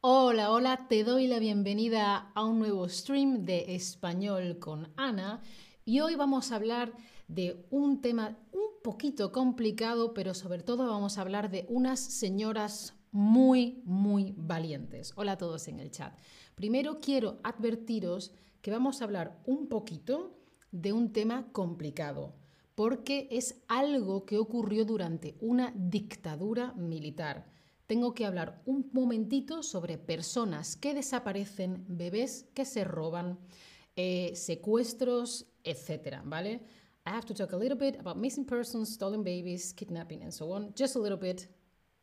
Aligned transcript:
Hola, 0.00 0.52
hola, 0.52 0.86
te 0.88 1.02
doy 1.02 1.26
la 1.26 1.40
bienvenida 1.40 2.30
a 2.36 2.44
un 2.44 2.60
nuevo 2.60 2.88
stream 2.88 3.44
de 3.44 3.74
español 3.74 4.60
con 4.60 4.92
Ana 4.96 5.42
y 5.84 5.98
hoy 5.98 6.14
vamos 6.14 6.52
a 6.52 6.54
hablar 6.54 6.92
de 7.26 7.66
un 7.70 8.00
tema 8.00 8.38
un 8.52 8.80
poquito 8.84 9.32
complicado, 9.32 10.14
pero 10.14 10.34
sobre 10.34 10.62
todo 10.62 10.86
vamos 10.86 11.18
a 11.18 11.22
hablar 11.22 11.50
de 11.50 11.66
unas 11.68 11.98
señoras 11.98 12.94
muy, 13.10 13.82
muy 13.86 14.34
valientes. 14.36 15.12
Hola 15.16 15.32
a 15.32 15.38
todos 15.38 15.66
en 15.66 15.80
el 15.80 15.90
chat. 15.90 16.16
Primero 16.54 17.00
quiero 17.00 17.40
advertiros 17.42 18.30
que 18.62 18.70
vamos 18.70 19.00
a 19.00 19.04
hablar 19.04 19.42
un 19.46 19.66
poquito 19.66 20.38
de 20.70 20.92
un 20.92 21.12
tema 21.12 21.50
complicado, 21.50 22.36
porque 22.76 23.26
es 23.32 23.64
algo 23.66 24.26
que 24.26 24.38
ocurrió 24.38 24.84
durante 24.84 25.36
una 25.40 25.72
dictadura 25.74 26.72
militar 26.74 27.57
tengo 27.88 28.12
que 28.12 28.26
hablar 28.26 28.60
un 28.66 28.90
momentito 28.92 29.62
sobre 29.62 29.96
personas 29.96 30.76
que 30.76 30.92
desaparecen, 30.92 31.86
bebés 31.88 32.44
que 32.52 32.66
se 32.66 32.84
roban, 32.84 33.38
eh, 33.96 34.32
secuestros, 34.34 35.46
etc. 35.64 36.20
¿Vale? 36.22 36.60
I 37.06 37.10
have 37.10 37.24
to 37.24 37.34
talk 37.34 37.54
a 37.54 37.56
little 37.56 37.78
bit 37.78 37.98
about 37.98 38.18
missing 38.18 38.44
persons, 38.44 38.92
stolen 38.92 39.24
babies, 39.24 39.72
kidnapping 39.72 40.22
and 40.22 40.30
so 40.30 40.52
on. 40.52 40.74
Just 40.76 40.96
a 40.96 40.98
little 40.98 41.16
bit. 41.16 41.48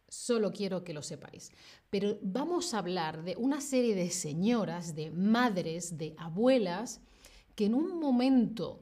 Solo 0.09 0.51
quiero 0.51 0.83
que 0.83 0.93
lo 0.93 1.03
sepáis. 1.03 1.51
Pero 1.91 2.17
vamos 2.23 2.73
a 2.73 2.79
hablar 2.79 3.23
de 3.23 3.35
una 3.37 3.61
serie 3.61 3.93
de 3.93 4.09
señoras, 4.09 4.95
de 4.95 5.11
madres, 5.11 5.99
de 5.99 6.15
abuelas, 6.17 6.99
que 7.53 7.65
en 7.65 7.75
un 7.75 7.99
momento 7.99 8.79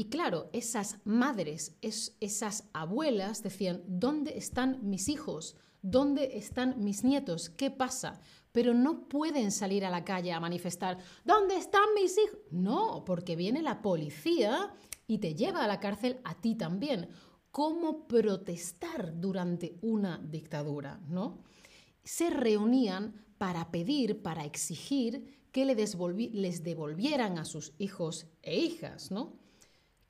y 0.01 0.07
claro, 0.09 0.49
esas 0.55 0.97
madres, 1.05 1.77
esas 1.83 2.71
abuelas 2.73 3.43
decían, 3.43 3.83
¿dónde 3.87 4.39
están 4.39 4.79
mis 4.89 5.11
hijos? 5.11 5.57
¿Dónde 5.83 6.39
están 6.39 6.83
mis 6.83 7.05
nietos? 7.05 7.51
¿Qué 7.51 7.71
pasa? 7.71 8.19
Pero 8.51 8.73
no 8.73 9.11
pueden 9.11 9.53
salir 9.53 9.85
a 9.85 9.91
la 9.91 10.03
calle 10.03 10.33
a 10.33 10.41
manifestar, 10.41 10.97
¿dónde 11.23 11.57
están 11.57 11.83
mis 11.95 12.17
hijos? 12.17 12.39
No, 12.51 13.05
porque 13.05 13.37
viene 13.37 13.61
la 13.61 13.83
policía 13.83 14.73
y 15.07 15.19
te 15.19 15.35
lleva 15.35 15.65
a 15.65 15.69
la 15.69 15.81
cárcel 15.81 16.19
a 16.25 16.41
ti 16.41 16.55
también. 16.55 17.11
¿Cómo 17.51 18.09
protestar 18.09 19.21
durante 19.21 19.77
una 19.83 20.17
dictadura? 20.17 20.99
¿no? 21.09 21.43
Se 22.03 22.31
reunían 22.31 23.23
para 23.37 23.71
pedir, 23.71 24.23
para 24.23 24.47
exigir 24.47 25.45
que 25.53 25.67
les 25.67 26.63
devolvieran 26.65 27.37
a 27.37 27.45
sus 27.45 27.75
hijos 27.77 28.29
e 28.41 28.59
hijas, 28.61 29.11
¿no? 29.11 29.39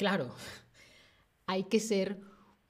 Claro, 0.00 0.30
hay 1.44 1.64
que 1.64 1.78
ser 1.78 2.22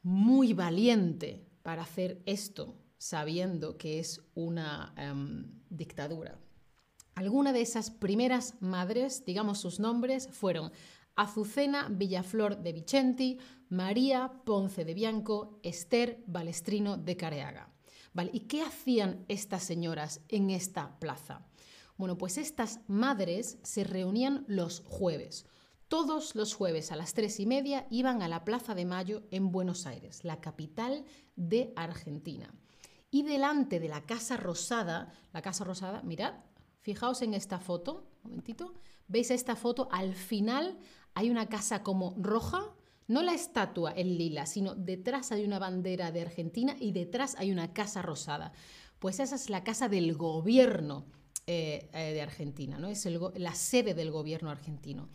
muy 0.03 0.53
valiente 0.53 1.47
para 1.63 1.83
hacer 1.83 2.21
esto, 2.27 2.75
sabiendo 2.99 3.79
que 3.79 4.01
es 4.01 4.21
una 4.35 4.93
em, 4.97 5.49
dictadura. 5.69 6.41
Algunas 7.15 7.55
de 7.55 7.61
esas 7.61 7.93
primeras 7.93 8.61
madres, 8.61 9.25
digamos 9.25 9.61
sus 9.61 9.79
nombres, 9.79 10.29
fueron 10.33 10.73
Azucena 11.15 11.87
Villaflor 11.89 12.65
de 12.65 12.73
Vicenti, 12.73 13.39
María 13.69 14.33
Ponce 14.45 14.85
de 14.85 14.95
Bianco, 14.95 15.61
Esther 15.63 16.25
Balestrino 16.27 16.97
de 16.97 17.17
Careaga. 17.17 17.73
¿Y 18.33 18.41
qué 18.41 18.63
hacían 18.63 19.25
estas 19.29 19.63
señoras 19.63 20.21
en 20.27 20.51
esta 20.51 20.99
plaza? 20.99 21.47
Bueno, 21.97 22.19
pues 22.19 22.39
estas 22.39 22.81
madres 22.89 23.59
se 23.63 23.85
reunían 23.85 24.45
los 24.49 24.83
jueves. 24.85 25.47
Todos 25.91 26.37
los 26.37 26.55
jueves 26.55 26.93
a 26.93 26.97
las 26.97 27.15
tres 27.15 27.41
y 27.41 27.47
media 27.47 27.89
iban 27.91 28.23
a 28.23 28.29
la 28.29 28.45
Plaza 28.45 28.77
de 28.77 28.85
Mayo 28.85 29.25
en 29.33 29.51
Buenos 29.51 29.87
Aires, 29.89 30.23
la 30.23 30.41
capital 30.41 31.05
de 31.35 31.73
Argentina. 31.75 32.55
Y 33.11 33.25
delante 33.25 33.81
de 33.81 33.89
la 33.89 34.07
Casa 34.07 34.37
Rosada, 34.37 35.13
la 35.33 35.43
Casa 35.43 35.65
Rosada, 35.65 36.01
mirad, 36.03 36.35
fijaos 36.79 37.23
en 37.23 37.35
esta 37.35 37.59
foto, 37.59 38.09
un 38.23 38.31
momentito, 38.31 38.73
¿veis 39.09 39.33
esta 39.33 39.57
foto? 39.57 39.89
Al 39.91 40.15
final 40.15 40.79
hay 41.15 41.29
una 41.29 41.49
casa 41.49 41.83
como 41.83 42.15
roja, 42.17 42.73
no 43.09 43.21
la 43.23 43.35
estatua 43.35 43.93
en 43.93 44.17
lila, 44.17 44.47
sino 44.47 44.77
detrás 44.77 45.33
hay 45.33 45.45
una 45.45 45.59
bandera 45.59 46.13
de 46.13 46.21
Argentina 46.21 46.77
y 46.79 46.93
detrás 46.93 47.35
hay 47.37 47.51
una 47.51 47.73
casa 47.73 48.01
rosada. 48.01 48.53
Pues 49.01 49.19
esa 49.19 49.35
es 49.35 49.51
la 49.51 49.65
casa 49.65 49.89
del 49.89 50.15
gobierno 50.15 51.07
eh, 51.49 51.91
eh, 51.93 52.13
de 52.13 52.23
Argentina, 52.23 52.79
¿no? 52.79 52.87
es 52.87 53.09
la 53.35 53.57
sede 53.57 53.95
del 53.95 54.13
gobierno 54.13 54.51
argentino. 54.51 55.09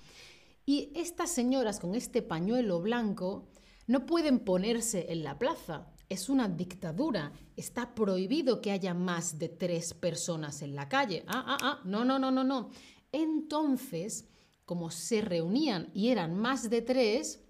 Y 0.65 0.91
estas 0.95 1.29
señoras 1.29 1.79
con 1.79 1.93
este 1.93 2.21
pañuelo 2.23 2.81
blanco 2.81 3.49
no 3.87 4.05
pueden 4.07 4.39
ponerse 4.39 5.11
en 5.11 5.23
la 5.23 5.37
plaza. 5.37 5.87
Es 6.09 6.27
una 6.27 6.47
dictadura. 6.47 7.33
Está 7.55 7.93
prohibido 7.93 8.61
que 8.61 8.71
haya 8.71 8.95
más 8.95 9.37
de 9.37 9.49
tres 9.49 9.93
personas 9.93 10.63
en 10.63 10.75
la 10.75 10.89
calle. 10.89 11.23
Ah, 11.27 11.43
ah, 11.47 11.57
ah. 11.61 11.81
No, 11.85 12.03
no, 12.03 12.17
no, 12.17 12.31
no, 12.31 12.43
no. 12.43 12.71
Entonces, 13.11 14.27
como 14.65 14.89
se 14.89 15.21
reunían 15.21 15.91
y 15.93 16.09
eran 16.09 16.35
más 16.35 16.69
de 16.69 16.81
tres, 16.81 17.43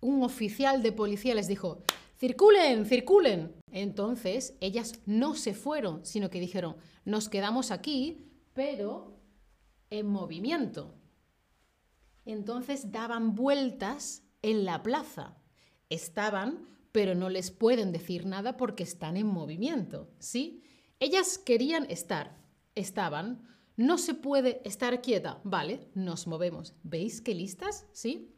un 0.00 0.22
oficial 0.22 0.82
de 0.82 0.92
policía 0.92 1.34
les 1.34 1.46
dijo, 1.46 1.82
circulen, 2.18 2.86
circulen. 2.86 3.54
Entonces, 3.70 4.56
ellas 4.60 5.00
no 5.04 5.34
se 5.34 5.52
fueron, 5.52 6.06
sino 6.06 6.30
que 6.30 6.40
dijeron, 6.40 6.76
nos 7.04 7.28
quedamos 7.28 7.70
aquí, 7.70 8.30
pero 8.54 9.20
en 9.90 10.06
movimiento 10.06 10.97
entonces 12.32 12.92
daban 12.92 13.34
vueltas 13.34 14.22
en 14.42 14.64
la 14.64 14.82
plaza. 14.82 15.36
Estaban, 15.88 16.66
pero 16.92 17.14
no 17.14 17.28
les 17.28 17.50
pueden 17.50 17.92
decir 17.92 18.26
nada 18.26 18.56
porque 18.56 18.82
están 18.82 19.16
en 19.16 19.26
movimiento, 19.26 20.10
¿sí? 20.18 20.62
Ellas 21.00 21.38
querían 21.38 21.86
estar, 21.90 22.36
estaban, 22.74 23.42
no 23.76 23.96
se 23.98 24.14
puede 24.14 24.60
estar 24.64 25.00
quieta, 25.00 25.40
vale, 25.44 25.88
nos 25.94 26.26
movemos. 26.26 26.74
¿Veis 26.82 27.20
qué 27.20 27.34
listas? 27.34 27.86
¿Sí? 27.92 28.34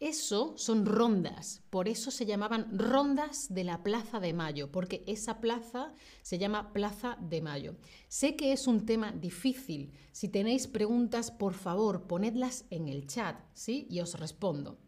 Eso 0.00 0.54
son 0.56 0.86
rondas, 0.86 1.62
por 1.68 1.86
eso 1.86 2.10
se 2.10 2.24
llamaban 2.24 2.78
rondas 2.78 3.52
de 3.52 3.64
la 3.64 3.82
Plaza 3.82 4.18
de 4.18 4.32
Mayo, 4.32 4.72
porque 4.72 5.04
esa 5.06 5.42
plaza 5.42 5.92
se 6.22 6.38
llama 6.38 6.72
Plaza 6.72 7.18
de 7.20 7.42
Mayo. 7.42 7.76
Sé 8.08 8.34
que 8.34 8.52
es 8.52 8.66
un 8.66 8.86
tema 8.86 9.12
difícil. 9.12 9.92
Si 10.12 10.30
tenéis 10.30 10.68
preguntas, 10.68 11.30
por 11.30 11.52
favor, 11.52 12.06
ponedlas 12.06 12.64
en 12.70 12.88
el 12.88 13.06
chat, 13.06 13.38
¿sí? 13.52 13.86
Y 13.90 14.00
os 14.00 14.18
respondo. 14.18 14.78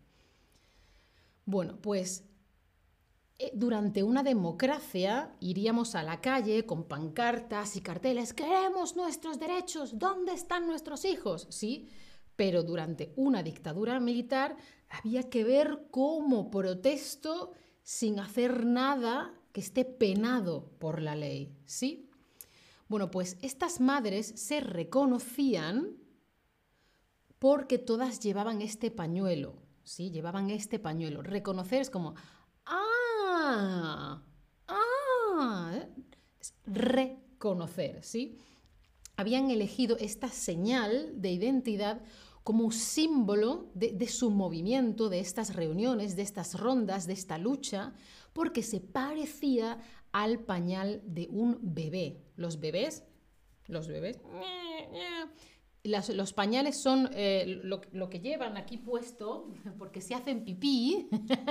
Bueno, 1.44 1.78
pues 1.82 2.24
eh, 3.38 3.50
durante 3.54 4.02
una 4.02 4.22
democracia 4.22 5.36
iríamos 5.40 5.94
a 5.94 6.02
la 6.02 6.22
calle 6.22 6.64
con 6.64 6.84
pancartas 6.84 7.76
y 7.76 7.82
carteles, 7.82 8.32
queremos 8.32 8.96
nuestros 8.96 9.38
derechos, 9.38 9.98
¿dónde 9.98 10.32
están 10.32 10.66
nuestros 10.66 11.04
hijos? 11.04 11.48
Sí, 11.50 11.90
pero 12.36 12.62
durante 12.62 13.12
una 13.16 13.42
dictadura 13.42 14.00
militar 14.00 14.56
había 14.92 15.30
que 15.30 15.42
ver 15.42 15.86
cómo 15.90 16.50
protesto 16.50 17.52
sin 17.82 18.20
hacer 18.20 18.66
nada 18.66 19.34
que 19.52 19.60
esté 19.60 19.84
penado 19.84 20.70
por 20.78 21.00
la 21.00 21.16
ley, 21.16 21.56
¿sí? 21.64 22.10
Bueno, 22.88 23.10
pues 23.10 23.38
estas 23.40 23.80
madres 23.80 24.26
se 24.36 24.60
reconocían 24.60 25.96
porque 27.38 27.78
todas 27.78 28.20
llevaban 28.20 28.60
este 28.60 28.90
pañuelo, 28.90 29.54
¿sí? 29.82 30.10
Llevaban 30.10 30.50
este 30.50 30.78
pañuelo. 30.78 31.22
Reconocer 31.22 31.80
es 31.80 31.90
como, 31.90 32.14
ah, 32.66 34.22
ah, 34.68 35.72
es 36.38 36.54
reconocer, 36.66 38.04
¿sí? 38.04 38.38
Habían 39.16 39.50
elegido 39.50 39.96
esta 39.98 40.28
señal 40.28 41.20
de 41.20 41.32
identidad 41.32 42.02
como 42.42 42.72
símbolo 42.72 43.70
de, 43.74 44.08
su 44.08 44.30
movimiento, 44.30 45.08
de 45.08 45.20
estas 45.20 45.54
reuniones, 45.54 46.16
de 46.16 46.22
estas 46.22 46.58
rondas, 46.58 47.06
de 47.06 47.12
esta 47.12 47.38
lucha, 47.38 47.92
porque 48.32 48.62
se 48.62 48.80
parecía 48.80 49.78
al 50.10 50.40
pañal 50.40 51.02
de 51.04 51.28
un 51.30 51.58
bebé. 51.62 52.20
Los 52.36 52.58
bebés, 52.58 53.04
los 53.68 53.86
bebés, 53.86 54.20
los 55.84 56.32
pañales 56.32 56.80
son 56.80 57.10
eh, 57.12 57.60
lo, 57.62 58.08
que 58.10 58.20
llevan 58.20 58.56
aquí 58.56 58.76
puesto 58.76 59.52
porque 59.78 60.00
se 60.00 60.14
hacen 60.14 60.44
pipí 60.44 61.08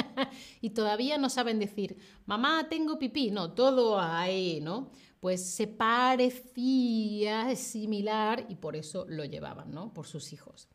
y 0.61 0.71
todavía 0.71 1.17
no 1.17 1.29
saben 1.29 1.59
decir, 1.59 1.97
mamá, 2.25 2.67
tengo 2.69 2.99
pipí. 2.99 3.31
No, 3.31 3.53
todo 3.53 3.99
ahí, 3.99 4.59
¿no? 4.61 4.91
Pues 5.21 5.45
se 5.45 5.67
parecía 5.67 7.55
similar 7.55 8.45
y 8.49 8.55
por 8.55 8.75
eso 8.75 9.05
lo 9.07 9.23
llevaban, 9.23 9.71
¿no? 9.71 9.93
Por 9.93 10.05
sus 10.05 10.33
hijos. 10.33 10.67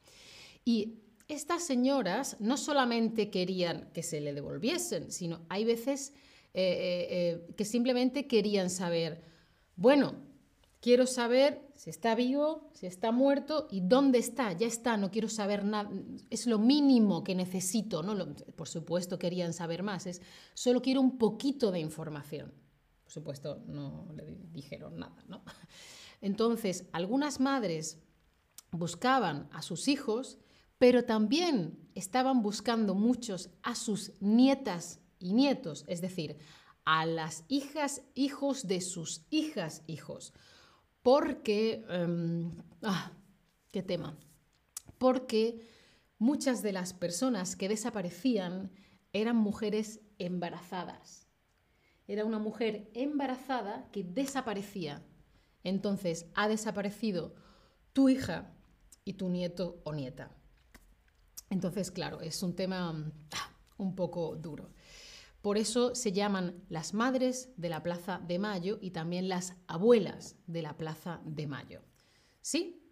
Y 0.64 1.00
estas 1.28 1.64
señoras 1.64 2.36
no 2.40 2.56
solamente 2.56 3.30
querían 3.30 3.90
que 3.92 4.02
se 4.02 4.20
le 4.20 4.32
devolviesen, 4.32 5.10
sino 5.10 5.40
hay 5.48 5.64
veces 5.64 6.14
eh, 6.54 7.06
eh, 7.10 7.54
que 7.56 7.64
simplemente 7.64 8.26
querían 8.26 8.70
saber, 8.70 9.22
bueno, 9.74 10.14
quiero 10.80 11.06
saber 11.06 11.60
si 11.74 11.90
está 11.90 12.14
vivo, 12.14 12.70
si 12.72 12.86
está 12.86 13.10
muerto 13.10 13.66
y 13.70 13.80
dónde 13.80 14.18
está, 14.18 14.52
ya 14.52 14.66
está, 14.66 14.96
no 14.96 15.10
quiero 15.10 15.28
saber 15.28 15.64
nada, 15.64 15.90
es 16.30 16.46
lo 16.46 16.58
mínimo 16.58 17.24
que 17.24 17.34
necesito, 17.34 18.02
¿no? 18.02 18.34
por 18.54 18.68
supuesto 18.68 19.18
querían 19.18 19.52
saber 19.52 19.82
más, 19.82 20.06
es 20.06 20.22
solo 20.54 20.80
quiero 20.80 21.00
un 21.00 21.18
poquito 21.18 21.72
de 21.72 21.80
información. 21.80 22.52
Por 23.06 23.12
supuesto 23.12 23.62
no 23.66 24.08
le 24.14 24.36
dijeron 24.52 24.98
nada, 24.98 25.24
¿no? 25.28 25.42
Entonces, 26.20 26.84
algunas 26.92 27.40
madres 27.40 27.98
buscaban 28.70 29.48
a 29.52 29.62
sus 29.62 29.88
hijos, 29.88 30.38
pero 30.76 31.04
también 31.04 31.78
estaban 31.94 32.42
buscando 32.42 32.94
muchos 32.94 33.48
a 33.62 33.74
sus 33.74 34.12
nietas 34.20 35.00
y 35.18 35.32
nietos, 35.32 35.84
es 35.88 36.02
decir, 36.02 36.36
a 36.84 37.06
las 37.06 37.44
hijas, 37.48 38.02
hijos 38.14 38.66
de 38.66 38.82
sus 38.82 39.22
hijas, 39.30 39.82
hijos 39.86 40.34
porque, 41.06 41.84
em, 41.88 42.50
ah, 42.82 43.12
qué 43.70 43.80
tema, 43.80 44.18
porque 44.98 45.64
muchas 46.18 46.64
de 46.64 46.72
las 46.72 46.94
personas 46.94 47.54
que 47.54 47.68
desaparecían 47.68 48.72
eran 49.12 49.36
mujeres 49.36 50.00
embarazadas. 50.18 51.25
Era 52.08 52.24
una 52.24 52.38
mujer 52.38 52.90
embarazada 52.94 53.88
que 53.92 54.04
desaparecía. 54.04 55.02
Entonces 55.64 56.26
ha 56.34 56.48
desaparecido 56.48 57.34
tu 57.92 58.08
hija 58.08 58.52
y 59.04 59.14
tu 59.14 59.28
nieto 59.28 59.80
o 59.84 59.92
nieta. 59.92 60.30
Entonces, 61.50 61.90
claro, 61.90 62.20
es 62.20 62.42
un 62.42 62.54
tema 62.54 62.90
ah, 62.90 63.50
un 63.78 63.94
poco 63.94 64.36
duro. 64.36 64.70
Por 65.42 65.58
eso 65.58 65.94
se 65.94 66.10
llaman 66.12 66.64
las 66.68 66.92
madres 66.92 67.50
de 67.56 67.68
la 67.68 67.82
Plaza 67.82 68.20
de 68.26 68.38
Mayo 68.38 68.78
y 68.80 68.90
también 68.90 69.28
las 69.28 69.54
abuelas 69.68 70.36
de 70.46 70.62
la 70.62 70.76
Plaza 70.76 71.20
de 71.24 71.46
Mayo. 71.46 71.82
¿Sí? 72.40 72.82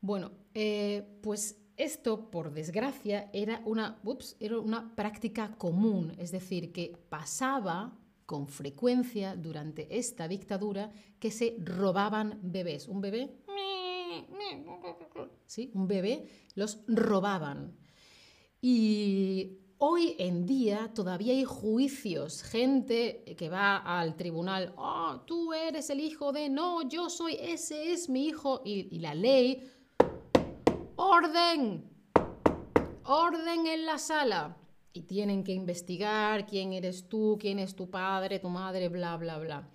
Bueno, 0.00 0.32
eh, 0.54 1.18
pues 1.22 1.56
esto, 1.76 2.30
por 2.30 2.52
desgracia, 2.52 3.30
era 3.32 3.62
una, 3.64 4.00
era 4.40 4.58
una 4.58 4.94
práctica 4.94 5.56
común, 5.56 6.14
es 6.18 6.32
decir, 6.32 6.72
que 6.72 6.96
pasaba 7.08 7.96
con 8.26 8.48
frecuencia 8.48 9.36
durante 9.36 9.98
esta 9.98 10.28
dictadura 10.28 10.92
que 11.18 11.30
se 11.30 11.56
robaban 11.60 12.40
bebés. 12.42 12.88
Un 12.88 13.00
bebé, 13.00 13.36
¿sí? 15.46 15.70
Un 15.74 15.86
bebé 15.86 16.26
los 16.54 16.80
robaban. 16.86 17.76
Y 18.60 19.58
Hoy 19.78 20.14
en 20.18 20.46
día 20.46 20.92
todavía 20.94 21.34
hay 21.34 21.44
juicios, 21.44 22.42
gente 22.42 23.22
que 23.36 23.50
va 23.50 23.76
al 23.76 24.16
tribunal, 24.16 24.72
oh, 24.78 25.20
tú 25.26 25.52
eres 25.52 25.90
el 25.90 26.00
hijo 26.00 26.32
de, 26.32 26.48
no, 26.48 26.88
yo 26.88 27.10
soy, 27.10 27.36
ese 27.38 27.92
es 27.92 28.08
mi 28.08 28.28
hijo, 28.28 28.62
y, 28.64 28.98
la 29.00 29.14
ley, 29.14 29.68
orden, 30.96 31.90
orden 33.02 33.66
en 33.66 33.84
la 33.84 33.98
sala. 33.98 34.56
Y 34.94 35.02
tienen 35.02 35.44
que 35.44 35.52
investigar 35.52 36.46
quién 36.46 36.72
eres 36.72 37.06
tú, 37.06 37.36
quién 37.38 37.58
es 37.58 37.76
tu 37.76 37.90
padre, 37.90 38.38
tu 38.38 38.48
madre, 38.48 38.88
bla, 38.88 39.18
bla, 39.18 39.38
bla. 39.38 39.68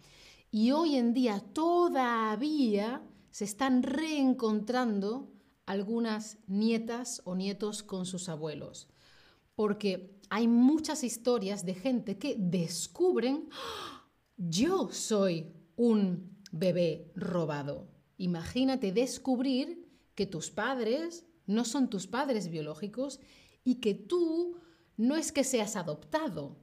Y 0.49 0.71
hoy 0.71 0.95
en 0.95 1.13
día 1.13 1.43
todavía 1.53 3.03
se 3.29 3.45
están 3.45 3.83
reencontrando 3.83 5.31
algunas 5.67 6.39
nietas 6.47 7.21
o 7.25 7.35
nietos 7.35 7.83
con 7.83 8.07
sus 8.07 8.29
abuelos 8.29 8.87
porque 9.59 10.17
hay 10.29 10.47
muchas 10.47 11.03
historias 11.03 11.65
de 11.65 11.73
gente 11.73 12.17
que 12.17 12.37
descubren, 12.39 13.49
¡Ah! 13.51 14.07
yo 14.37 14.87
soy 14.89 15.51
un 15.75 16.37
bebé 16.53 17.11
robado. 17.13 17.89
Imagínate 18.15 18.93
descubrir 18.93 19.85
que 20.15 20.25
tus 20.25 20.49
padres 20.49 21.25
no 21.45 21.65
son 21.65 21.89
tus 21.89 22.07
padres 22.07 22.49
biológicos 22.49 23.19
y 23.65 23.81
que 23.81 23.95
tú 23.95 24.55
no 24.99 25.15
es 25.15 25.31
que 25.31 25.45
seas 25.45 25.77
adoptado, 25.77 26.57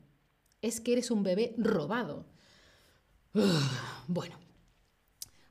es 0.60 0.78
que 0.82 0.92
eres 0.92 1.10
un 1.10 1.22
bebé 1.22 1.54
robado. 1.58 2.26
Bueno, 4.08 4.38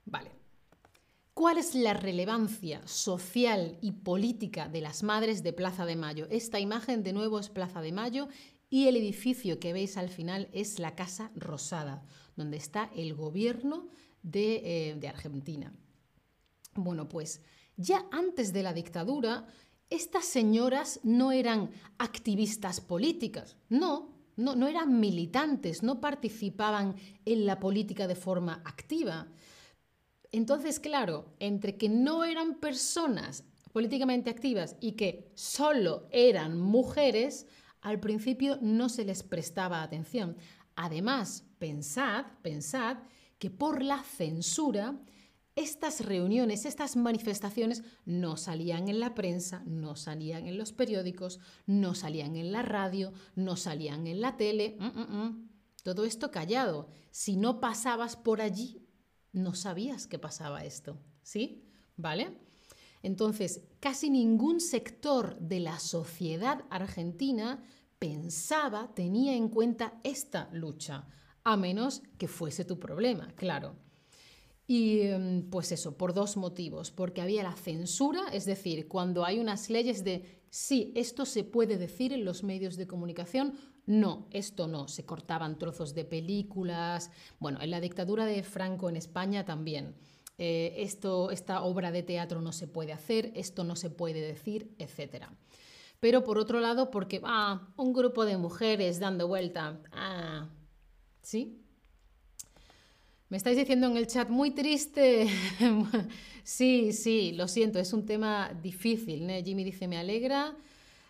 vale. 0.06 0.32
¿Cuál 1.34 1.58
es 1.58 1.76
la 1.76 1.94
relevancia 1.94 2.82
social 2.88 3.78
y 3.82 3.92
política 3.92 4.70
de 4.70 4.80
las 4.80 5.04
madres 5.04 5.44
de 5.44 5.52
Plaza 5.52 5.86
de 5.86 5.98
Mayo? 5.98 6.28
Esta 6.30 6.60
imagen 6.60 7.04
de 7.04 7.12
nuevo 7.12 7.40
es 7.40 7.50
Plaza 7.50 7.82
de 7.82 7.92
Mayo 7.92 8.30
y 8.70 8.88
el 8.88 8.96
edificio 8.96 9.60
que 9.60 9.74
veis 9.74 9.98
al 9.98 10.10
final 10.10 10.48
es 10.54 10.80
la 10.80 10.96
Casa 10.96 11.32
Rosada, 11.36 12.06
donde 12.38 12.56
está 12.56 12.90
el 12.96 13.16
gobierno 13.16 13.90
de, 14.22 14.92
eh, 14.92 15.08
Argentina. 15.10 15.74
Bueno, 16.76 17.10
pues 17.10 17.42
ya 17.78 18.06
antes 18.12 18.54
de 18.54 18.64
la 18.64 18.74
dictadura, 18.74 19.48
estas 19.90 20.26
señoras 20.26 21.00
no 21.04 21.32
eran 21.32 21.72
activistas 21.98 22.82
políticas, 22.82 23.56
no, 23.70 24.14
no, 24.36 24.56
no 24.56 24.68
eran 24.68 25.00
militantes, 25.00 25.84
no 25.84 26.02
participaban 26.02 26.96
en 27.26 27.46
la 27.46 27.60
política 27.60 28.08
de 28.08 28.16
forma 28.16 28.62
activa. 28.66 29.28
Entonces, 30.32 30.80
claro, 30.80 31.34
entre 31.40 31.78
que 31.78 31.88
no 31.88 32.24
eran 32.24 32.56
personas 32.56 33.46
políticamente 33.72 34.30
activas 34.30 34.76
y 34.82 34.94
que 34.94 35.32
solo 35.36 36.08
eran 36.12 36.58
mujeres, 36.58 37.48
al 37.82 38.00
principio 38.00 38.58
no 38.62 38.90
se 38.90 39.06
les 39.06 39.22
prestaba 39.22 39.84
atención. 39.84 40.38
Además, 40.76 41.46
pensad, 41.60 42.26
pensad 42.42 42.98
que 43.38 43.50
por 43.50 43.82
la 43.84 44.02
censura 44.04 45.00
estas 45.56 46.06
reuniones, 46.06 46.66
estas 46.66 46.98
manifestaciones 46.98 47.84
no 48.06 48.36
salían 48.36 48.90
en 48.90 49.00
la 49.00 49.16
prensa, 49.16 49.64
no 49.66 49.96
salían 49.96 50.48
en 50.48 50.58
los 50.58 50.74
periódicos, 50.74 51.40
no 51.66 51.96
salían 51.96 52.36
en 52.36 52.52
la 52.52 52.62
radio, 52.62 53.14
no 53.36 53.56
salían 53.56 54.06
en 54.08 54.20
la 54.20 54.36
tele. 54.36 54.76
Mm, 54.80 54.86
mm, 54.86 55.24
mm. 55.24 55.50
Todo 55.84 56.04
esto 56.04 56.30
callado. 56.30 56.90
Si 57.12 57.38
no 57.38 57.62
pasabas 57.62 58.18
por 58.18 58.42
allí, 58.42 58.86
no 59.32 59.54
sabías 59.54 60.08
que 60.08 60.20
pasaba 60.20 60.66
esto, 60.66 61.00
¿sí? 61.22 61.64
¿Vale? 61.96 62.38
Entonces, 63.02 63.62
casi 63.80 64.10
ningún 64.10 64.60
sector 64.60 65.40
de 65.40 65.60
la 65.60 65.80
sociedad 65.80 66.66
argentina 66.70 67.64
pensaba, 68.00 68.94
tenía 68.94 69.36
en 69.36 69.48
cuenta 69.48 70.02
esta 70.04 70.50
lucha, 70.52 71.08
a 71.44 71.56
menos 71.56 72.02
que 72.18 72.28
fuese 72.28 72.66
tu 72.66 72.80
problema, 72.80 73.32
claro. 73.36 73.85
Y 74.68 75.02
em, 75.02 75.50
pues 75.50 75.72
eso, 75.72 75.98
por 75.98 76.14
dos 76.14 76.38
motivos. 76.38 76.92
Porque 76.92 77.22
había 77.22 77.44
la 77.44 77.56
censura, 77.56 78.22
es 78.34 78.46
decir, 78.46 78.88
cuando 78.88 79.26
hay 79.26 79.40
unas 79.40 79.70
leyes 79.70 80.04
de 80.04 80.46
Sí, 80.56 80.94
esto 80.96 81.26
se 81.26 81.44
puede 81.44 81.78
decir 81.78 82.14
en 82.14 82.24
los 82.24 82.42
medios 82.42 82.78
de 82.78 82.88
comunicación. 82.88 83.56
No, 83.86 84.30
esto 84.32 84.70
no. 84.70 84.88
Se 84.88 85.06
cortaban 85.06 85.58
trozos 85.60 85.94
de 85.94 86.06
películas. 86.06 87.12
Bueno, 87.40 87.60
en 87.62 87.72
la 87.72 87.82
dictadura 87.82 88.26
de 88.26 88.42
Franco 88.42 88.88
en 88.88 88.96
España 88.96 89.44
también. 89.44 89.98
Eh, 90.38 90.74
esto, 90.78 91.30
esta 91.30 91.62
obra 91.62 91.92
de 91.92 92.04
teatro 92.04 92.40
no 92.40 92.54
se 92.54 92.68
puede 92.68 92.94
hacer, 92.94 93.34
esto 93.36 93.66
no 93.66 93.76
se 93.76 93.90
puede 93.90 94.22
decir, 94.22 94.74
etc. 94.80 95.26
Pero 96.00 96.24
por 96.24 96.38
otro 96.38 96.62
lado, 96.62 96.90
porque, 96.90 97.20
ah, 97.26 97.68
un 97.76 97.92
grupo 97.92 98.24
de 98.24 98.38
mujeres 98.38 99.02
dando 99.02 99.28
vuelta, 99.28 99.82
ah, 99.92 100.48
¿sí? 101.22 101.65
Me 103.36 103.38
estáis 103.38 103.58
diciendo 103.58 103.88
en 103.88 103.98
el 103.98 104.08
chat, 104.08 104.30
muy 104.30 104.52
triste. 104.52 105.28
sí, 106.46 106.94
sí, 106.94 107.34
lo 107.34 107.50
siento, 107.50 107.80
es 107.80 107.92
un 107.92 108.06
tema 108.06 108.58
difícil. 108.64 109.30
Jimmy 109.44 109.66
dice, 109.66 109.90
me 109.90 109.98
alegra 109.98 110.56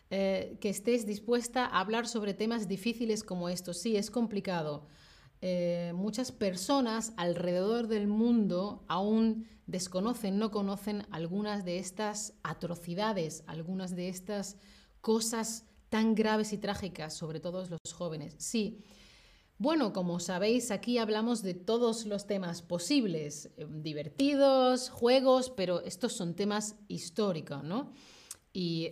eh, 0.10 0.58
que 0.60 0.70
estés 0.70 1.05
dispuesta 1.05 1.67
a 1.67 1.79
hablar 1.79 2.08
sobre 2.08 2.34
temas 2.34 2.67
difíciles 2.67 3.24
como 3.24 3.48
estos. 3.48 3.77
Sí, 3.77 3.96
es 3.96 4.10
complicado. 4.10 4.88
Eh, 5.44 5.91
muchas 5.94 6.32
personas 6.32 7.13
alrededor 7.15 7.86
del 7.86 8.08
mundo 8.08 8.84
aún 8.88 9.46
desconocen, 9.67 10.39
no 10.39 10.50
conocen 10.50 11.05
algunas 11.12 11.63
de 11.63 11.77
estas 11.77 12.34
atrocidades, 12.41 13.44
algunas 13.46 13.96
de 13.96 14.10
estas 14.10 14.58
cosas 15.00 15.67
tan 15.89 16.15
graves 16.15 16.53
y 16.53 16.58
trágicas, 16.58 17.13
sobre 17.13 17.39
todo 17.39 17.63
los 17.67 17.94
jóvenes. 17.94 18.34
Sí, 18.39 18.84
bueno, 19.57 19.93
como 19.93 20.19
sabéis, 20.19 20.69
aquí 20.69 20.97
hablamos 20.97 21.41
de 21.41 21.53
todos 21.53 22.05
los 22.05 22.27
temas 22.27 22.62
posibles, 22.62 23.51
eh, 23.57 23.65
divertidos, 23.69 24.89
juegos, 24.89 25.50
pero 25.50 25.81
estos 25.81 26.13
son 26.13 26.35
temas 26.35 26.75
históricos, 26.89 27.63
¿no? 27.63 27.93
Y 28.51 28.89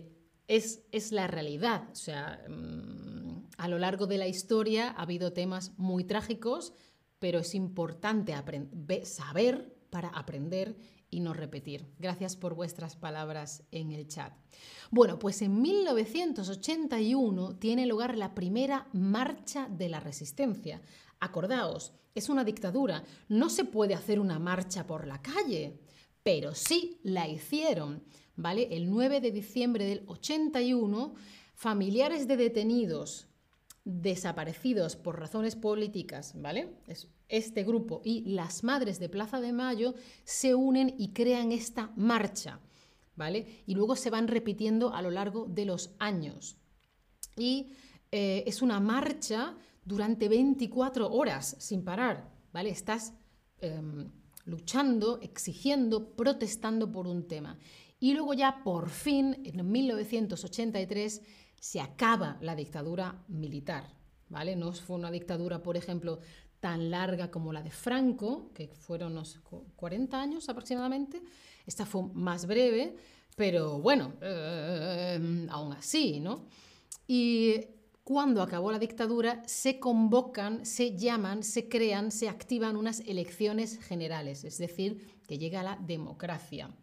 es, 0.48 0.82
es 0.92 1.12
la 1.12 1.28
realidad, 1.28 1.90
o 1.92 1.96
sea, 1.96 2.46
mm, 2.48 3.48
a 3.58 3.68
lo 3.68 3.78
largo 3.78 4.08
de 4.08 4.18
la 4.18 4.28
historia 4.28 4.90
ha 4.90 5.02
habido 5.02 5.34
temas 5.34 5.74
muy 5.78 6.06
trágicos, 6.06 6.74
pero 7.20 7.40
es 7.40 7.56
importante 7.56 8.34
saber 9.04 9.76
para 9.90 10.10
aprender 10.10 10.76
y 11.14 11.20
no 11.20 11.34
repetir. 11.34 11.86
Gracias 12.00 12.36
por 12.36 12.56
vuestras 12.56 12.96
palabras 12.96 13.64
en 13.72 13.92
el 13.92 14.08
chat. 14.08 14.34
Bueno, 14.90 15.20
pues 15.20 15.42
en 15.42 15.62
1981 15.62 17.56
tiene 17.58 17.86
lugar 17.86 18.18
la 18.18 18.34
primera 18.34 18.88
marcha 18.94 19.68
de 19.70 19.90
la 19.90 20.00
resistencia. 20.00 20.82
Acordaos, 21.20 21.94
es 22.16 22.30
una 22.30 22.44
dictadura, 22.44 23.04
no 23.30 23.50
se 23.50 23.66
puede 23.66 23.94
hacer 23.94 24.20
una 24.20 24.40
marcha 24.40 24.86
por 24.88 25.08
la 25.08 25.22
calle, 25.22 25.80
pero 26.24 26.56
sí 26.56 27.00
la 27.04 27.28
hicieron, 27.28 28.04
¿vale? 28.36 28.68
El 28.72 28.90
9 28.90 29.22
de 29.22 29.32
diciembre 29.32 29.86
del 29.86 30.04
81, 30.08 31.14
familiares 31.54 32.28
de 32.28 32.38
detenidos 32.38 33.28
desaparecidos 33.86 34.96
por 34.96 35.20
razones 35.20 35.56
políticas, 35.56 36.34
¿vale? 36.36 36.78
este 37.28 37.64
grupo 37.64 38.02
y 38.04 38.22
las 38.34 38.64
madres 38.64 39.00
de 39.00 39.10
Plaza 39.10 39.42
de 39.42 39.54
Mayo 39.54 39.96
se 40.24 40.56
unen 40.56 40.94
y 40.98 41.10
crean 41.14 41.52
esta 41.52 41.92
marcha, 41.96 42.60
¿vale? 43.16 43.64
Y 43.66 43.76
luego 43.76 43.96
se 43.96 44.10
van 44.10 44.28
repitiendo 44.28 44.94
a 44.94 45.02
lo 45.02 45.10
largo 45.10 45.46
de 45.46 45.66
los 45.66 45.96
años. 46.00 46.58
Y 47.36 47.72
eh, 48.12 48.44
es 48.46 48.62
una 48.62 48.80
marcha 48.80 49.58
durante 49.84 50.30
24 50.30 51.12
horas 51.12 51.56
sin 51.60 51.84
parar, 51.84 52.30
¿vale? 52.52 52.70
Estás 52.70 53.14
em, 53.60 54.12
luchando, 54.46 55.20
exigiendo, 55.22 56.16
protestando 56.16 56.92
por 56.92 57.08
un 57.08 57.28
tema. 57.28 57.58
Y 58.00 58.14
luego 58.14 58.34
ya 58.34 58.64
por 58.64 58.90
fin, 58.90 59.42
en 59.44 59.72
1983, 59.72 61.22
se 61.64 61.80
acaba 61.80 62.38
la 62.42 62.58
dictadura 62.58 63.24
militar. 63.30 63.86
¿Vale? 64.28 64.54
No 64.54 64.74
fue 64.74 64.98
una 64.98 65.10
dictadura, 65.10 65.64
por 65.64 65.78
ejemplo, 65.78 66.20
tan 66.60 66.92
larga 66.92 67.32
como 67.32 67.54
la 67.54 67.62
de 67.62 67.72
Franco, 67.72 68.52
que 68.54 68.68
fueron 68.68 69.14
unos 69.14 69.40
40 69.78 70.22
años 70.22 70.50
aproximadamente. 70.50 71.22
Esta 71.66 71.86
fue 71.86 72.04
más 72.14 72.48
breve, 72.48 72.98
pero 73.38 73.80
bueno, 73.80 74.16
eh, 74.20 75.48
aún 75.50 75.72
así, 75.72 76.20
¿no? 76.20 76.48
Y 77.08 77.62
cuando 78.04 78.42
acabó 78.42 78.70
la 78.70 78.80
dictadura, 78.80 79.42
se 79.46 79.80
convocan, 79.80 80.66
se 80.66 80.98
llaman, 80.98 81.44
se 81.44 81.70
crean, 81.70 82.12
se 82.12 82.28
activan 82.28 82.76
unas 82.76 83.00
elecciones 83.02 83.82
generales, 83.82 84.44
es 84.44 84.58
decir, 84.58 85.22
que 85.26 85.38
llega 85.38 85.64
la 85.64 85.78
democracia 85.78 86.76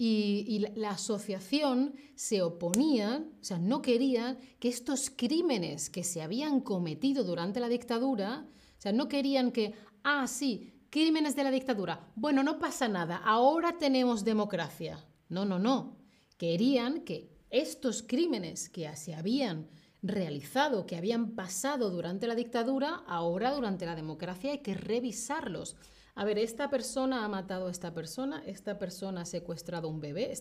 y, 0.00 0.64
la, 0.76 0.90
asociación 0.90 1.94
se 2.14 2.40
oponía, 2.42 3.24
o 3.40 3.44
sea, 3.44 3.58
no 3.58 3.82
querían 3.82 4.38
que 4.60 4.68
estos 4.68 5.10
crímenes 5.10 5.90
que 5.90 6.04
se 6.04 6.22
habían 6.22 6.60
cometido 6.60 7.24
durante 7.24 7.58
la 7.58 7.68
dictadura, 7.68 8.46
o 8.46 8.80
sea, 8.80 8.92
no 8.92 9.08
querían 9.08 9.50
que, 9.50 9.74
ah, 10.04 10.28
sí, 10.28 10.72
crímenes 10.88 11.34
de 11.34 11.42
la 11.42 11.50
dictadura, 11.50 12.12
bueno, 12.14 12.44
no 12.44 12.60
pasa 12.60 12.86
nada, 12.86 13.16
ahora 13.16 13.76
tenemos 13.78 14.24
democracia. 14.24 15.04
No, 15.28 15.44
no, 15.44 15.58
no. 15.58 15.98
Querían 16.38 17.00
que 17.00 17.28
estos 17.50 18.02
crímenes 18.02 18.68
que 18.68 18.94
se 18.96 19.14
habían 19.14 19.68
realizado, 20.00 20.86
que 20.86 20.96
habían 20.96 21.32
pasado 21.32 21.90
durante 21.90 22.26
la 22.26 22.34
dictadura, 22.34 23.02
ahora 23.06 23.52
durante 23.52 23.84
la 23.84 23.96
democracia 23.96 24.52
hay 24.52 24.58
que 24.58 24.74
revisarlos 24.74 25.76
a 26.18 26.24
ver, 26.24 26.36
esta 26.40 26.68
persona 26.68 27.24
ha 27.24 27.28
matado 27.28 27.68
a 27.68 27.70
esta 27.70 27.94
persona, 27.94 28.42
esta 28.44 28.76
persona 28.76 29.20
ha 29.20 29.24
secuestrado 29.24 29.88
un 29.88 30.00
bebé, 30.00 30.32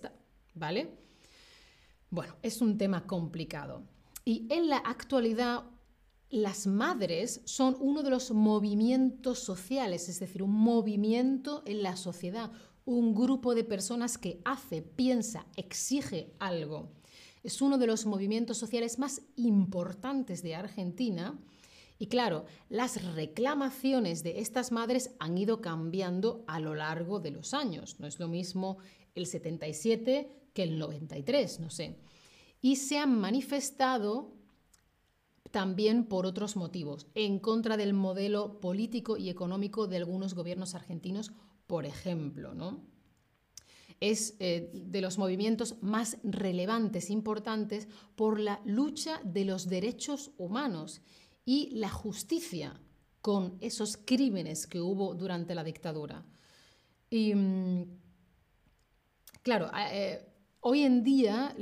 ¿vale? 0.55 0.97
Bueno, 2.09 2.35
es 2.41 2.61
un 2.61 2.79
tema 2.79 3.05
complicado. 3.05 3.83
Y 4.25 4.47
en 4.49 4.69
la 4.69 4.77
actualidad, 4.77 5.65
las 6.31 6.65
madres 6.65 7.41
son 7.45 7.77
uno 7.79 8.01
de 8.01 8.09
los 8.09 8.31
movimientos 8.31 9.37
sociales, 9.37 10.09
es 10.09 10.19
decir, 10.19 10.41
un 10.41 10.49
movimiento 10.49 11.61
en 11.67 11.83
la 11.83 11.95
sociedad, 11.95 12.51
un 12.83 13.13
grupo 13.13 13.53
de 13.53 13.63
personas 13.63 14.17
que 14.17 14.41
hace, 14.45 14.81
piensa, 14.81 15.45
exige 15.57 16.33
algo. 16.39 16.89
Es 17.43 17.61
uno 17.61 17.77
de 17.77 17.85
los 17.85 18.07
movimientos 18.07 18.57
sociales 18.57 18.97
más 18.97 19.21
importantes 19.35 20.41
de 20.41 20.55
Argentina 20.55 21.37
y 21.99 22.07
claro, 22.07 22.45
las 22.69 23.03
reclamaciones 23.15 24.23
de 24.23 24.39
estas 24.39 24.71
madres 24.71 25.11
han 25.19 25.37
ido 25.37 25.61
cambiando 25.61 26.43
a 26.47 26.59
lo 26.59 26.75
largo 26.75 27.19
de 27.19 27.31
los 27.31 27.53
años. 27.53 27.99
No 27.99 28.07
es 28.07 28.19
lo 28.19 28.27
mismo 28.27 28.77
el 29.15 29.25
77 29.25 30.29
que 30.53 30.63
el 30.63 30.77
93, 30.77 31.59
no 31.59 31.69
sé. 31.69 31.97
Y 32.61 32.75
se 32.75 32.97
han 32.99 33.19
manifestado 33.19 34.33
también 35.51 36.05
por 36.05 36.25
otros 36.25 36.55
motivos, 36.55 37.07
en 37.15 37.39
contra 37.39 37.77
del 37.77 37.93
modelo 37.93 38.59
político 38.59 39.17
y 39.17 39.29
económico 39.29 39.87
de 39.87 39.97
algunos 39.97 40.33
gobiernos 40.33 40.75
argentinos, 40.75 41.31
por 41.67 41.85
ejemplo, 41.85 42.53
¿no? 42.53 42.81
es 43.99 44.35
eh, 44.39 44.69
de 44.73 45.01
los 45.01 45.17
movimientos 45.17 45.75
más 45.81 46.17
relevantes, 46.23 47.09
importantes, 47.09 47.87
por 48.15 48.39
la 48.39 48.61
lucha 48.65 49.19
de 49.23 49.45
los 49.45 49.67
derechos 49.67 50.31
humanos 50.37 51.01
y 51.47 51.69
la 51.71 51.87
justicia 51.87 52.77
con 53.21 53.57
esos 53.61 53.95
crímenes 53.95 54.67
que 54.67 54.81
hubo 54.81 55.15
durante 55.15 55.55
la 55.55 55.63
dictadura. 55.63 56.25
Y 57.09 57.33
mm, 57.33 57.83
claro, 59.43 59.71
eh, 59.93 60.27
hoy 60.59 60.83
en 60.83 61.05
día 61.05 61.55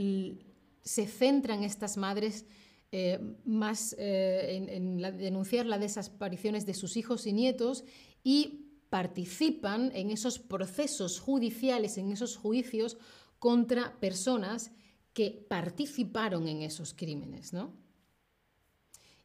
se 0.82 1.06
centran 1.06 1.64
estas 1.64 1.98
madres 1.98 2.46
eh, 2.92 3.20
más 3.46 3.96
eh, 4.00 4.68
en, 4.72 4.98
denunciar 4.98 5.68
las 5.68 5.80
desapariciones 5.80 6.66
de 6.66 6.74
sus 6.74 6.98
hijos 6.98 7.28
y 7.28 7.34
nietos 7.34 7.84
y 8.24 8.72
participan 8.90 9.92
en 9.94 10.10
esos 10.10 10.40
procesos 10.40 11.20
judiciales, 11.20 12.00
en 12.00 12.12
esos 12.12 12.38
juicios 12.38 12.98
contra 13.38 14.00
personas 14.00 14.72
que 15.14 15.46
participaron 15.48 16.48
en 16.48 16.64
esos 16.64 16.96
crímenes, 16.96 17.54
¿no? 17.54 17.85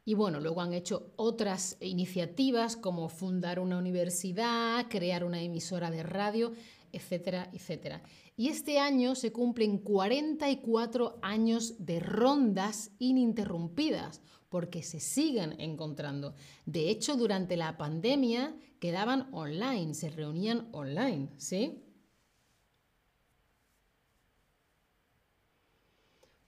Y 0.03 0.15
bueno, 0.15 0.39
luego 0.39 0.61
han 0.61 0.73
hecho 0.73 1.13
otras 1.15 1.77
iniciativas 1.79 2.75
como 2.75 3.07
fundar 3.07 3.59
una 3.59 3.77
universidad, 3.77 4.87
crear 4.89 5.23
una 5.23 5.41
emisora 5.41 5.91
de 5.91 6.03
radio, 6.03 6.53
etcétera, 6.91 7.49
etcétera. 7.53 8.01
Y 8.35 8.49
este 8.49 8.79
año 8.79 9.13
se 9.15 9.31
cumplen 9.31 9.77
44 9.77 11.19
años 11.21 11.85
de 11.85 11.99
rondas 11.99 12.91
ininterrumpidas, 12.97 14.21
porque 14.49 14.83
se 14.83 14.99
siguen 14.99 15.59
encontrando. 15.61 16.33
De 16.65 16.89
hecho, 16.89 17.15
durante 17.15 17.55
la 17.55 17.77
pandemia 17.77 18.55
quedaban 18.79 19.29
online, 19.31 19.93
se 19.93 20.09
reunían 20.09 20.67
online, 20.71 21.29
¿sí? 21.37 21.85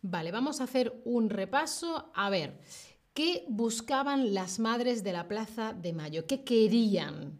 Vale, 0.02 0.32
vamos 0.32 0.60
a 0.60 0.66
hacer 0.66 1.02
un 1.06 1.30
repaso. 1.30 2.12
A 2.14 2.30
ver, 2.30 2.60
¿Qué 3.14 3.46
buscaban 3.48 4.34
las 4.34 4.58
madres 4.58 5.04
de 5.04 5.14
la 5.14 5.28
Plaza 5.28 5.74
de 5.74 5.94
Mayo? 5.94 6.26
¿Qué 6.26 6.44
querían? 6.44 7.40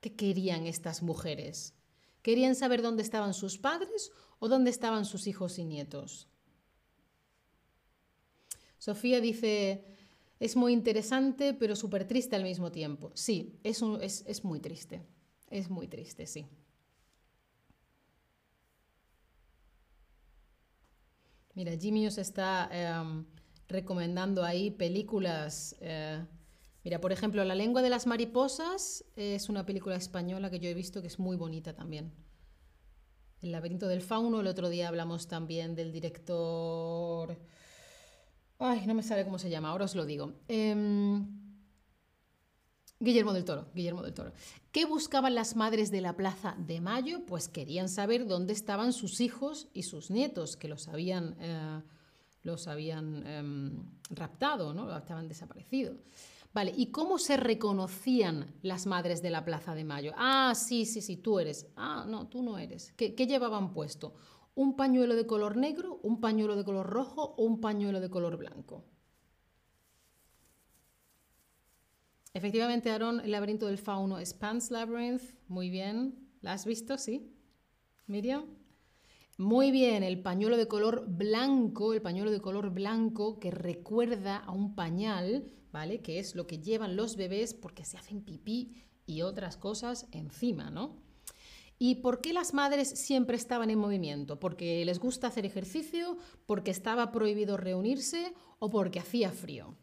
¿Qué 0.00 0.14
querían 0.14 0.66
estas 0.66 1.02
mujeres? 1.02 1.74
¿Querían 2.20 2.54
saber 2.54 2.82
dónde 2.82 3.02
estaban 3.02 3.32
sus 3.32 3.56
padres 3.56 4.12
o 4.38 4.48
dónde 4.48 4.70
estaban 4.70 5.06
sus 5.06 5.26
hijos 5.26 5.58
y 5.58 5.64
nietos? 5.64 6.28
Sofía 8.78 9.22
dice, 9.22 9.86
es 10.40 10.56
muy 10.56 10.74
interesante, 10.74 11.54
pero 11.54 11.74
súper 11.74 12.06
triste 12.06 12.36
al 12.36 12.42
mismo 12.42 12.70
tiempo. 12.70 13.10
Sí, 13.14 13.58
es, 13.62 13.82
es, 14.26 14.44
muy 14.44 14.60
triste. 14.60 15.00
Es 15.48 15.70
muy 15.70 15.88
triste, 15.88 16.26
sí. 16.26 16.46
Mira, 21.54 21.74
Jimmy 21.78 22.06
os 22.06 22.18
está 22.18 22.68
em, 22.70 23.24
recomendando 23.74 24.44
ahí 24.44 24.70
películas. 24.70 25.76
Eh, 25.80 26.24
mira, 26.84 27.00
por 27.00 27.12
ejemplo, 27.12 27.44
La 27.44 27.54
lengua 27.54 27.82
de 27.82 27.90
las 27.90 28.06
mariposas 28.06 29.04
es 29.16 29.48
una 29.48 29.66
película 29.66 29.96
española 29.96 30.50
que 30.50 30.60
yo 30.60 30.68
he 30.68 30.74
visto 30.74 31.00
que 31.00 31.08
es 31.08 31.18
muy 31.18 31.36
bonita 31.36 31.74
también. 31.74 32.12
El 33.42 33.52
laberinto 33.52 33.88
del 33.88 34.00
fauno, 34.00 34.40
el 34.40 34.46
otro 34.46 34.70
día 34.70 34.88
hablamos 34.88 35.28
también 35.28 35.74
del 35.74 35.92
director... 35.92 37.38
Ay, 38.58 38.86
no 38.86 38.94
me 38.94 39.02
sabe 39.02 39.24
cómo 39.24 39.38
se 39.38 39.50
llama, 39.50 39.68
ahora 39.68 39.84
os 39.84 39.94
lo 39.94 40.06
digo. 40.06 40.32
Em, 40.48 41.26
Guillermo 43.00 43.32
del 43.34 43.44
Toro, 43.44 43.66
Guillermo 43.74 44.02
del 44.02 44.14
Toro. 44.14 44.32
¿Qué 44.72 44.86
buscaban 44.86 45.34
las 45.34 45.56
madres 45.56 45.90
de 45.90 46.00
la 46.00 46.16
Plaza 46.16 46.56
de 46.58 46.80
Mayo? 46.80 47.26
Pues 47.26 47.48
querían 47.48 47.88
saber 47.88 48.26
dónde 48.26 48.52
estaban 48.52 48.92
sus 48.92 49.20
hijos 49.20 49.68
y 49.74 49.82
sus 49.82 50.10
nietos, 50.10 50.56
que 50.56 50.68
los 50.68 50.88
habían, 50.88 51.36
eh, 51.40 51.82
los 52.44 52.68
habían 52.68 53.26
em, 53.26 53.84
raptado, 54.10 54.72
¿no? 54.72 54.96
Estaban 54.96 55.28
desaparecidos. 55.28 55.96
Vale, 56.52 56.72
¿y 56.76 56.92
cómo 56.92 57.18
se 57.18 57.36
reconocían 57.36 58.54
las 58.62 58.86
madres 58.86 59.22
de 59.22 59.30
la 59.30 59.44
Plaza 59.44 59.74
de 59.74 59.82
Mayo? 59.82 60.12
Ah, 60.16 60.52
sí, 60.54 60.86
sí, 60.86 61.02
sí, 61.02 61.16
tú 61.16 61.40
eres. 61.40 61.66
Ah, 61.74 62.06
no, 62.08 62.28
tú 62.28 62.42
no 62.42 62.58
eres. 62.58 62.92
¿Qué, 62.92 63.12
llevaban 63.26 63.72
puesto? 63.72 64.14
¿Un 64.54 64.76
pañuelo 64.76 65.16
de 65.16 65.26
color 65.26 65.56
negro, 65.56 65.98
un 66.04 66.20
pañuelo 66.20 66.54
de 66.54 66.64
color 66.64 66.86
rojo 66.86 67.34
o 67.36 67.44
un 67.44 67.60
pañuelo 67.60 68.00
de 68.00 68.08
color 68.08 68.36
blanco? 68.36 68.84
Efectivamente, 72.34 72.90
Aaron, 72.90 73.20
el 73.20 73.32
laberinto 73.32 73.66
del 73.66 73.78
fauno 73.78 74.18
es 74.18 74.32
Pan's 74.32 74.70
Labyrinth. 74.70 75.22
Muy 75.48 75.70
bien. 75.70 76.28
¿La 76.40 76.52
has 76.52 76.66
visto? 76.66 76.98
Sí. 76.98 77.32
Miriam. 78.06 78.44
Muy 79.36 79.72
bien, 79.72 80.04
el 80.04 80.22
pañuelo 80.22 80.56
de 80.56 80.68
color 80.68 81.06
blanco, 81.08 81.92
el 81.92 82.00
pañuelo 82.00 82.30
de 82.30 82.40
color 82.40 82.70
blanco 82.70 83.40
que 83.40 83.50
recuerda 83.50 84.36
a 84.36 84.52
un 84.52 84.76
pañal, 84.76 85.50
¿vale? 85.72 86.00
Que 86.02 86.20
es 86.20 86.36
lo 86.36 86.46
que 86.46 86.60
llevan 86.60 86.94
los 86.94 87.16
bebés 87.16 87.52
porque 87.52 87.84
se 87.84 87.96
hacen 87.96 88.24
pipí 88.24 88.84
y 89.06 89.22
otras 89.22 89.56
cosas 89.56 90.06
encima, 90.12 90.70
¿no? 90.70 91.02
¿Y 91.80 91.96
por 91.96 92.20
qué 92.20 92.32
las 92.32 92.54
madres 92.54 92.88
siempre 92.88 93.36
estaban 93.36 93.70
en 93.70 93.80
movimiento? 93.80 94.38
¿Porque 94.38 94.84
les 94.84 95.00
gusta 95.00 95.26
hacer 95.26 95.44
ejercicio? 95.44 96.16
¿Porque 96.46 96.70
estaba 96.70 97.10
prohibido 97.10 97.56
reunirse? 97.56 98.32
¿O 98.60 98.70
porque 98.70 99.00
hacía 99.00 99.32
frío? 99.32 99.76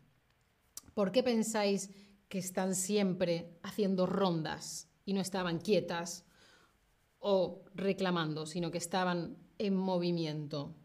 ¿Por 0.94 1.12
qué 1.12 1.24
pensáis 1.24 1.90
que 2.30 2.38
están 2.38 2.74
siempre 2.74 3.60
haciendo 3.64 4.06
rondas 4.06 4.88
y 5.04 5.12
no 5.12 5.20
estaban 5.20 5.60
quietas 5.60 6.24
o 7.22 7.64
reclamando, 7.74 8.46
sino 8.46 8.72
que 8.72 8.80
estaban 8.80 9.38
en 9.58 9.76
movimiento. 9.76 10.76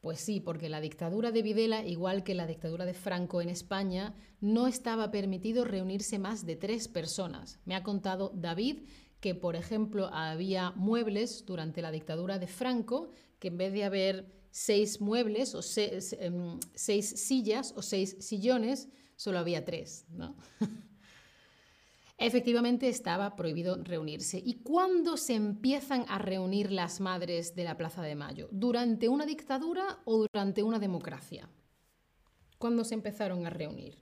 Pues 0.00 0.20
sí, 0.20 0.38
porque 0.38 0.68
la 0.68 0.80
dictadura 0.80 1.32
de 1.32 1.42
Videla, 1.42 1.84
igual 1.84 2.22
que 2.22 2.34
la 2.34 2.46
dictadura 2.46 2.84
de 2.84 2.94
Franco 2.94 3.40
en 3.40 3.48
España, 3.48 4.14
no 4.40 4.68
estaba 4.68 5.10
permitido 5.10 5.64
reunirse 5.64 6.20
más 6.20 6.46
de 6.46 6.54
tres 6.54 6.86
personas. 6.86 7.58
Me 7.64 7.74
ha 7.74 7.82
contado 7.82 8.30
David 8.34 8.82
que, 9.18 9.34
por 9.34 9.56
ejemplo, 9.56 10.06
había 10.12 10.70
muebles 10.72 11.44
durante 11.44 11.82
la 11.82 11.90
dictadura 11.90 12.38
de 12.38 12.46
Franco, 12.46 13.10
que 13.40 13.48
en 13.48 13.56
vez 13.56 13.72
de 13.72 13.82
haber 13.82 14.30
seis 14.50 15.00
muebles 15.00 15.54
o 15.54 15.62
seis, 15.62 16.14
em, 16.20 16.60
seis 16.74 17.08
sillas 17.08 17.72
o 17.76 17.82
seis 17.82 18.16
sillones, 18.20 18.88
solo 19.16 19.38
había 19.38 19.64
tres. 19.64 20.04
¿no? 20.10 20.36
Efectivamente 22.18 22.88
estaba 22.88 23.36
prohibido 23.36 23.76
reunirse. 23.82 24.40
¿Y 24.42 24.62
cuándo 24.62 25.16
se 25.18 25.34
empiezan 25.34 26.06
a 26.08 26.18
reunir 26.18 26.72
las 26.72 27.00
madres 27.00 27.54
de 27.54 27.64
la 27.64 27.76
Plaza 27.76 28.02
de 28.02 28.14
Mayo? 28.14 28.48
¿Durante 28.52 29.08
una 29.08 29.26
dictadura 29.26 30.00
o 30.06 30.26
durante 30.26 30.62
una 30.62 30.78
democracia? 30.78 31.50
¿Cuándo 32.58 32.84
se 32.84 32.94
empezaron 32.94 33.46
a 33.46 33.50
reunir? 33.50 33.98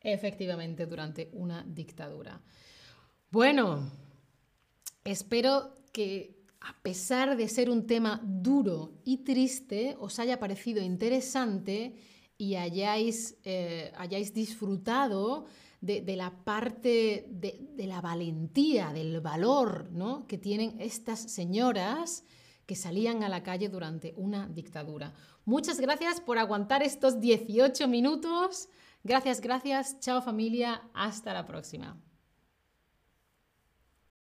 Efectivamente, 0.00 0.86
durante 0.86 1.30
una 1.32 1.64
dictadura. 1.64 2.40
Bueno, 3.32 3.90
espero 5.02 5.74
que 5.92 6.35
a 6.68 6.74
pesar 6.82 7.36
de 7.36 7.48
ser 7.48 7.70
un 7.70 7.86
tema 7.86 8.20
duro 8.24 8.92
y 9.04 9.18
triste, 9.18 9.96
os 10.00 10.18
haya 10.18 10.40
parecido 10.40 10.82
interesante 10.82 11.94
y 12.36 12.56
hayáis, 12.56 13.36
eh, 13.44 13.92
hayáis 13.96 14.34
disfrutado 14.34 15.46
de, 15.80 16.16
la 16.16 16.32
parte 16.44 17.28
de, 17.30 17.86
la 17.86 18.00
valentía, 18.00 18.92
del 18.92 19.20
valor 19.20 19.90
¿no? 19.92 20.26
que 20.26 20.38
tienen 20.38 20.80
estas 20.80 21.20
señoras 21.20 22.24
que 22.66 22.74
salían 22.74 23.22
a 23.22 23.28
la 23.28 23.44
calle 23.44 23.68
durante 23.68 24.12
una 24.16 24.48
dictadura. 24.48 25.14
Muchas 25.44 25.78
gracias 25.78 26.20
por 26.20 26.36
aguantar 26.36 26.82
estos 26.82 27.20
18 27.20 27.86
minutos. 27.86 28.68
Gracias, 29.04 29.40
gracias. 29.40 30.00
Chao 30.00 30.20
familia. 30.20 30.82
Hasta 30.94 31.32
la 31.32 31.46
próxima. 31.46 31.96